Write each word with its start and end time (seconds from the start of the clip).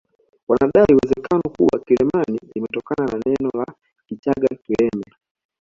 Wanadai 0.47 0.93
uwezekano 0.93 1.41
kuwa 1.43 1.79
Kileman 1.85 2.39
limetokana 2.55 3.05
na 3.05 3.17
neno 3.25 3.49
la 3.53 3.65
Kichaga 4.07 4.47
kileme 4.55 5.05